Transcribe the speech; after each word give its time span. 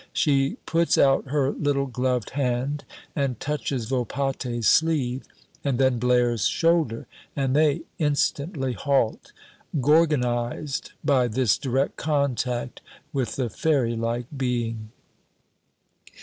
She 0.13 0.57
puts 0.65 0.97
out 0.97 1.27
her 1.27 1.51
little 1.51 1.85
gloved 1.85 2.31
hand 2.31 2.85
and 3.15 3.39
touches 3.39 3.85
Volpatte's 3.87 4.67
sleeve 4.67 5.27
and 5.63 5.77
then 5.77 5.99
Blaire's 5.99 6.47
shoulder, 6.47 7.05
and 7.35 7.55
they 7.55 7.81
instantly 7.99 8.73
halt, 8.73 9.31
gorgonized 9.79 10.93
by 11.05 11.27
this 11.27 11.55
direct 11.55 11.97
contact 11.97 12.81
with 13.13 13.35
the 13.35 13.47
fairy 13.47 13.95
like 13.95 14.25
being. 14.35 14.89